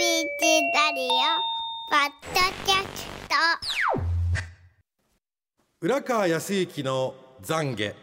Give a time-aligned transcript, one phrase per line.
[0.00, 0.06] チ
[0.72, 1.10] ラリオ
[1.90, 3.34] ポッドキャスト。
[5.82, 7.94] 浦川康之の懺悔。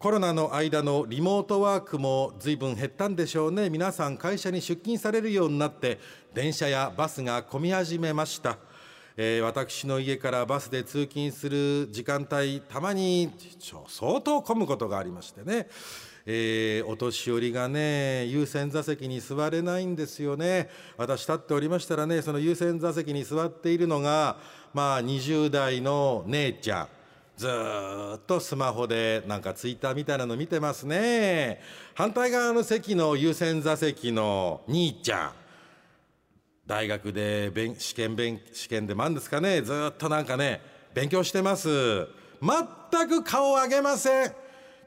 [0.00, 3.70] コロナの間のリモートワークも随分減ったんでしょうね。
[3.70, 6.00] 皆さん会社に出勤されるようになって
[6.34, 8.58] 電車やバスが混み始めました、
[9.16, 13.30] えー私の家からバスで通勤する時間帯たまに
[13.86, 15.68] 相当混むことがありましてね。
[16.30, 20.68] えーお年寄りがね優先座席に座れないんですよね。
[20.98, 24.36] 私立っておりましたらねその優先座席に座っているのが
[24.74, 26.88] まあ20代の姉ちゃん。
[27.38, 31.62] ずっとスマホでなんかツイッターみたいなの見てますね。
[31.94, 35.32] 反対側の席の優先座席の兄ちゃん。
[36.66, 39.62] 大学で試験勉試験でもあるんですかね。
[39.62, 40.60] ずっとなんかね
[40.92, 42.06] 勉強してます。
[42.42, 44.32] 全く顔を上げません。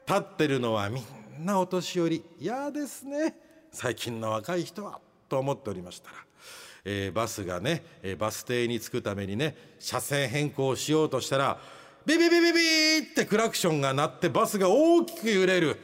[0.06, 3.36] 立ってるのはみんななお年寄り嫌ですね。
[3.72, 6.16] 最近の若い人はと思っておりましたら、
[6.84, 11.58] えーバスがね、えーバス停に着くためにね車線変更しようとしたら
[12.04, 12.58] ビビビビビ
[13.10, 15.76] ってクラクションが鳴ってバスが大きく揺れる。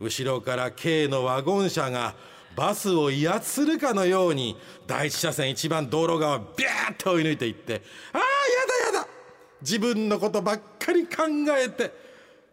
[0.00, 2.14] 後ろから K のワゴン車が
[2.56, 8.24] バスを威圧するかのように第一車線一番道路側をビャーッと追い抜いていってああや
[8.92, 9.08] だやだ。
[9.62, 11.22] 自分のことばっかり考
[11.56, 12.01] えて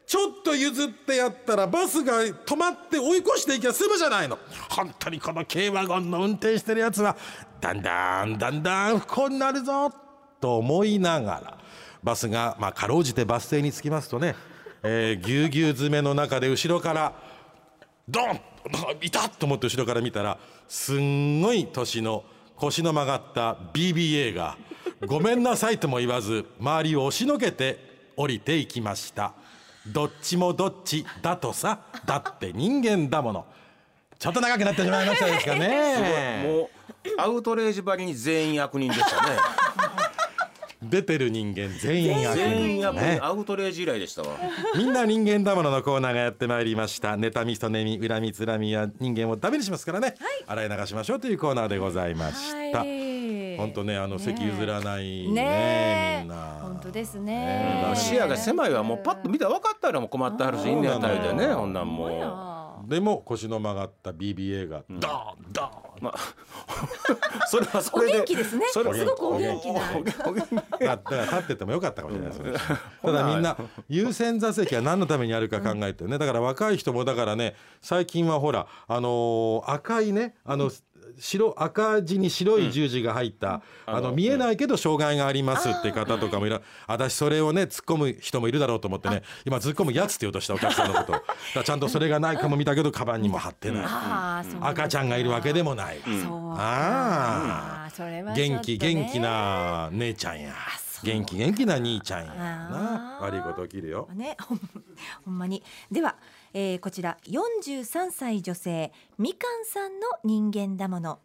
[0.09, 4.39] ちょっと譲ってやったらバスが止まって追い越していきゃ済むじゃないの。
[4.67, 7.15] 本当にこの軽ワゴンの運転してるやつは
[7.61, 9.93] だんだんだんだん不幸になるぞ
[10.41, 11.57] と思いながら。
[12.01, 14.35] バスがまあかろうじてバス停に着きますとね、
[14.81, 17.13] えーぎゅうぎゅう詰めの中で後ろから
[18.07, 18.41] ドン
[19.03, 22.23] いたと思って後ろから見たらすんごい年の
[22.55, 24.57] 腰の曲がった BBA が
[25.05, 29.33] ごめんなさいとも言わず周りを押しのけて降りていきました。
[29.87, 33.45] どっちもどっちだとさだって人間だもの。
[34.17, 36.43] ちょっと長くなってしまいましたですかね。
[36.43, 36.69] もう
[37.17, 39.37] アウトレイジばりに全員悪人でしたね。
[40.83, 42.35] 出てる人間全員悪人。
[42.35, 43.19] 全員悪人、ね。
[43.21, 44.29] アウトレイジ以来でしたわ。
[44.75, 47.15] みんな人間だもののコーナーがやってまいりました。
[47.15, 50.15] 妬み嫉み恨みつらみや人間をダメにしますからね、
[50.47, 53.09] 洗い流しましょうというコーナーでございました、はい。
[53.59, 56.59] 本当ねあの席譲らないねな。
[56.61, 57.23] 本当ですね。
[57.33, 57.95] ねえ。
[57.95, 58.83] 視野が狭いわ。
[58.83, 62.09] もうパッと見たら分かったらもう困ってはるしいいんねやったらでねほんなんもう。
[62.09, 62.49] も
[62.87, 64.83] でも腰の曲がった BBA が。
[64.89, 65.01] ドーン
[65.51, 65.69] ドーン。
[66.01, 66.17] まあ
[67.47, 68.13] それはそおれで。
[68.19, 68.65] 元気ですね。
[68.67, 69.81] すそれごくお元気な。
[69.95, 70.55] お元お元気。
[70.55, 72.77] だだから立っててもよかったかもしれないですね。
[73.01, 73.57] ただみんな
[73.89, 76.17] 優先座席は何のためにあるか考えてね。
[76.17, 80.71] だから若い人もだからね最近はほらあのー赤いねあの
[81.17, 91.13] 白赤字に白い十字が入った、あの見えないけど障害がありますって方とかもいる私それをね突っ込む人もいるだろうと思ってね今突っ込むやつって言おうとしたお客さんのこと。
[91.55, 93.85] だちゃんとそれがないかも見たけどカバンにも貼ってない。
[94.61, 95.99] 赤ちゃんがいるわけでもない、
[96.57, 100.53] ああ元気元気な姉ちゃんや。
[101.03, 103.19] 元気元気な兄ちゃんやな。
[103.21, 104.09] 悪いこと起きるよ。
[104.13, 104.35] ね
[105.25, 105.63] ほんまに。
[105.91, 106.15] では、
[106.53, 111.19] えーこちら43歳女性みかんさんの人間だもの。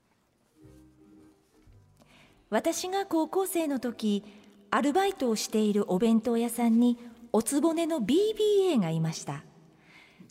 [2.51, 4.23] 私が高校生の時
[4.71, 6.99] アルバイトをしているお弁当屋さんに
[7.33, 9.45] おつぼねの BBA がいました。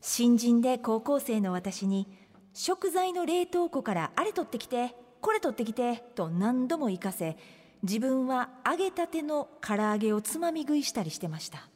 [0.01, 2.07] 新人で高校生の私に
[2.53, 7.37] 食材の冷凍庫からあれ取ってきてこれ取ってきてと何度も行かせ
[7.81, 11.67] 自分は揚げたての唐揚げをつまみ食いしたりしてました。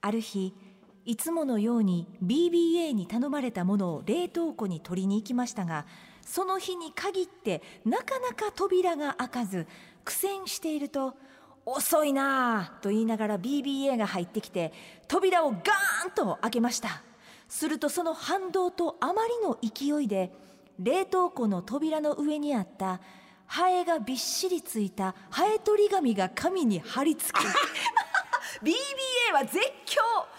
[0.00, 0.54] ある日
[1.04, 5.84] いつものように BBA に頼まれたものを冷凍庫に取りに行きましたが
[6.24, 9.66] その日に限ってなかなか扉が開かず
[10.04, 11.14] 苦戦していると
[11.66, 14.72] 「遅いなあ」と言いながら BBA が入ってきて
[15.08, 17.02] 扉をガーンと開けました。
[17.48, 20.32] するとその反動とあまりの勢いで
[20.78, 22.98] 冷凍庫の扉の上にあった
[23.46, 27.42] ハエがびっしりついたハエ取り紙が紙に貼り付き
[28.64, 30.32] BBA は絶叫。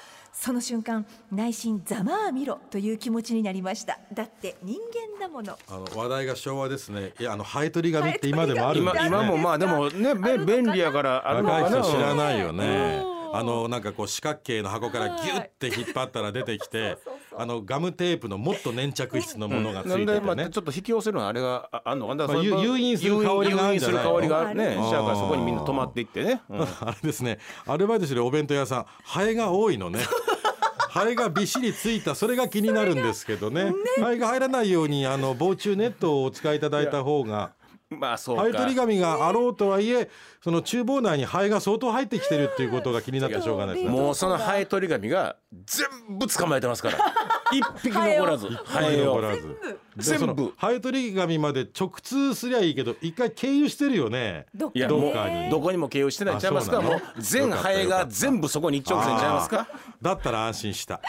[0.44, 3.98] その瞬間内心ざまあみろという気持ちになりました。
[4.14, 5.58] だって人間だもの。
[5.70, 7.13] あの話題が昭和ですね。
[7.18, 9.07] いやあのハエ取り紙って今でもあるんですね。
[9.07, 13.04] 今今もまあでもねべ便利やからあるのかな若い人知らないよね。
[13.06, 17.00] うんあのなんかこう四角形の箱からギュッて引っ張ったら出てきて
[17.36, 22.28] あのガムテープのもっと粘着質のものがついてなんでまあてねちょっと引き寄せるのはあれがああんのかな。
[22.28, 24.78] まあ誘引する香りがあるんじゃない誘引する香りがね。
[24.80, 26.62] あしやからそこにみんな止まっていってね、うん。
[26.81, 27.40] あれですね。
[27.66, 30.00] アルバイトしてるお弁当屋さんハエが多いのね
[30.78, 33.72] ハエがびっしりついたそれが気になるんですけどね。
[34.00, 37.52] ハエが入らないようにあの防虫ネットをお使いいただいた方が
[38.00, 38.44] まあそうか。
[38.44, 40.10] ハエ取り紙があろうとはいえ
[40.44, 43.92] その厨房内にハエが相当入ってきてるっていうことが気になってしょうがないですね。
[43.92, 45.36] もうそのハエ取り紙が
[45.66, 45.88] 全
[46.18, 46.98] 部捕まえてますから。
[47.54, 48.48] 一匹残らず。
[48.50, 49.42] ハエを残らず。
[49.42, 50.54] で全部。
[50.57, 54.48] ハエ取り紙まで直通すりゃいいけど一回経由してるよね。
[54.56, 55.50] どっかに。
[55.50, 56.81] どこにも経由してないんちゃいますか？
[56.81, 59.68] もう全ハエが全部そこに一直線ちゃいますか？
[60.01, 61.00] だったら安心した。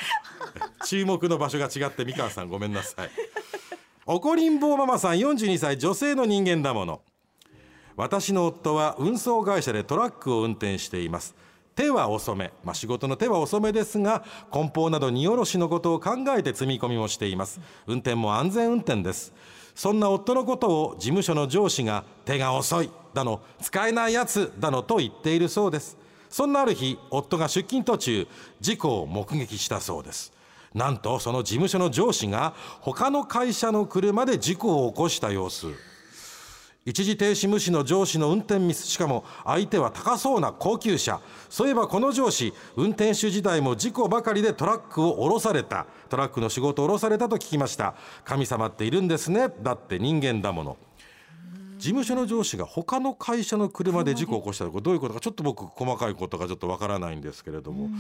[0.85, 3.11] 注目の場所が違ってみかんさんごめんなさい
[4.07, 7.01] おこりんぼうママさん42歳女性の人間だもの。
[7.97, 11.35] 私の夫は運送会社でトラックを運転しています。
[11.75, 17.63] 手は遅め、まあ、仕事の手は遅めですが梱包など荷下ろしのことを考えて積み込みもしています。
[17.87, 19.33] 運転も安全運転です。
[19.75, 25.97] そんな夫のことを事務所の上司が手が遅いだの使えないやつだのと言っているそうです。
[26.29, 28.29] そんなある日夫が出勤途中
[28.61, 30.34] 事故を目撃したそうです。
[30.75, 35.69] なんとその事務所の上司が他の会社の車で事故を起こした様子。
[36.87, 41.21] 一時停止無視の上司の運転ミスしかも相手は高そうな高級車。
[41.49, 45.87] そういえばこの上司運転手時代も事故ばかりでトラックを降ろされた。
[46.11, 47.95] トラックの仕事を降ろされたと聞きました。
[48.25, 49.49] 神様っているんですね。
[49.63, 50.77] だって人間だもの。
[51.85, 57.91] 事務所の上司が他の会社の車で事故を起こしたこれどういうことかちょっと僕細かいことがちょっとわからないんですけれども、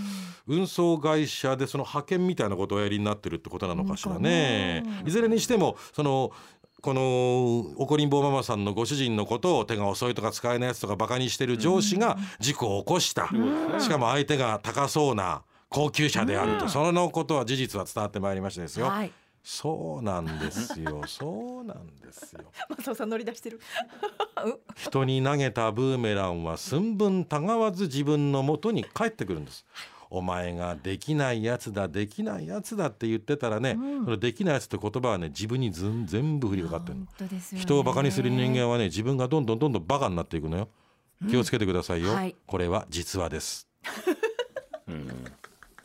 [0.46, 4.84] 運送会社でその派遣みたいなことをおやりになってるってことなのかしらね。
[5.04, 6.32] いずれにしてもその
[6.80, 13.28] このおこりんぼうママさんのご主人のことを手が遅いとか使えないやつとかバカにしてる上司が事故を起こした、
[13.80, 19.12] しかも相手が高そうな高級車であると、そのことは事実は伝わってまいりましてですよ、はい
[19.46, 23.60] そうなんですよ そうなんですよ松尾さん乗り出してる
[24.74, 29.64] 人に投げたブーメランは寸分たがわず自分の元に帰ってくるんです。
[30.10, 33.72] お前ができないやつだできないやつだって言ってたらね、
[34.04, 37.04] そのできないやつって言葉はね自分にずん全部降りかかってるの。
[37.04, 37.08] ね
[37.58, 40.68] 人をバカにする人間はね自分がどんどんどんどんバカになっていくのよ。
[41.28, 42.14] 気をつけてくださいよ。
[42.14, 43.68] はいこれは実話です。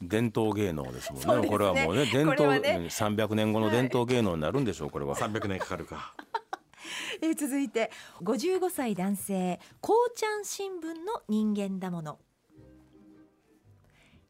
[0.10, 1.48] 伝統芸能ですもんね。
[1.48, 6.14] これはもうね伝これは統、ね300年後の伝統芸能になるんでしょう これは、300年かかるか。
[7.22, 7.92] えー続いて
[8.22, 12.20] 55歳男性こうちゃん新聞の人間だもの。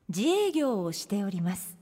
[0.10, 1.78] 自営業をしております。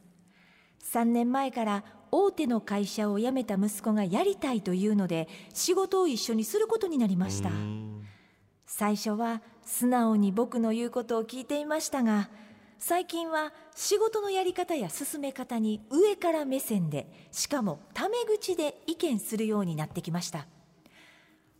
[0.83, 7.49] 3年前から大手の会社を辞めた息子がやりたいというので仕事を一緒にすることになりました。
[8.65, 12.29] 最初は素直に僕の言うことを聞いていましたが
[12.79, 20.47] 最近は仕事のやり方や進め方に上から目線でしかもタメ口で意見するようになってきました。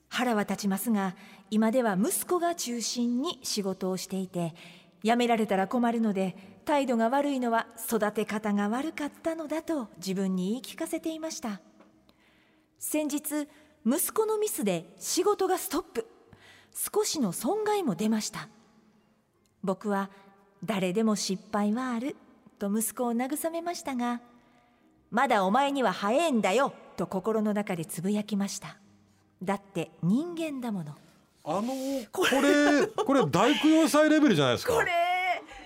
[0.10, 1.16] 腹は立ちますが
[1.50, 4.54] 今では息子が中心に仕事をしていて
[5.04, 6.36] 辞められたら困るので
[6.66, 11.62] 態度が悪いのは育て方が悪かったのだと自分に言い聞かせていました。
[12.80, 13.48] 先日
[13.86, 16.08] 息子のミスで仕事がストップ。
[16.94, 18.50] 少しの損害も出ました。
[19.64, 20.12] 僕は
[20.64, 22.16] 誰でも失敗はある
[22.60, 24.22] と息子を慰めましたが
[25.12, 28.78] まだお前には早えんだよと心の中でつぶやきました。
[29.42, 30.96] だって人間だもの。
[31.46, 31.72] あの
[32.12, 32.88] これ。
[32.88, 34.74] これ大供養祭レベルじゃないですか。
[34.74, 34.92] これ。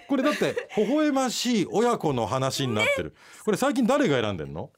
[0.09, 3.15] これだって微笑ましい親子の話になってる、
[3.45, 4.69] これ最近誰が選んでんの？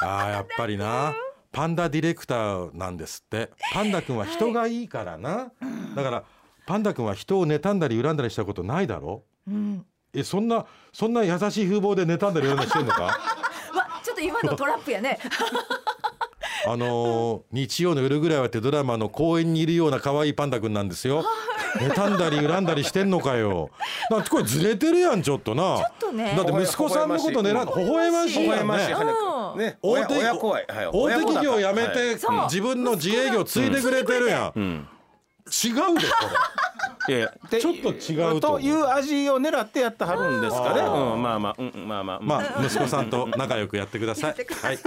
[0.00, 1.14] あーやっぱりな。
[1.52, 3.50] パンダディレクターなんですって。
[3.74, 5.52] パンダ君は人がいいからな、
[5.94, 6.24] だから
[6.66, 9.22] パンダ君は人を妬んだり恨んだりしたことないだろ？
[9.48, 9.86] うん。
[10.14, 13.02] えそんなそんな優しい風貌で妬んだり恨んだりしてんのか？
[13.04, 13.16] わ
[14.02, 15.18] ちょっと今のトラップやね。
[16.68, 21.24] あのー日曜の夜ぐらいはってドラマの公園にいるような可愛いパンダ君なんですよ。
[21.76, 23.70] 妬んだり恨んだりしてんのかよ。
[24.10, 25.76] なんてこれずれてるやんちょっとな。
[25.78, 26.34] ちょっとね。
[26.36, 28.94] だって息子さんのこと狙う微笑ましいやん微笑ましいね
[29.54, 34.88] うんね大手企業辞めて自分の自営業継いでくれてるやん、ん
[35.46, 36.14] 違うでこ
[37.08, 44.34] いやいやでちょっと違うという味を狙ってやってはるんですかね、まあまあ、うん、まあまあ、れまあ息子さんと仲良くやってください。
[44.62, 44.78] はい